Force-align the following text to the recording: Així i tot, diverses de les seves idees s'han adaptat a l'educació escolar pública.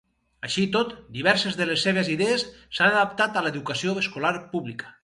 Així 0.47 0.63
i 0.67 0.69
tot, 0.75 0.95
diverses 1.17 1.59
de 1.61 1.69
les 1.73 1.85
seves 1.89 2.11
idees 2.17 2.47
s'han 2.55 2.91
adaptat 2.99 3.39
a 3.43 3.47
l'educació 3.49 3.99
escolar 4.07 4.37
pública. 4.57 4.97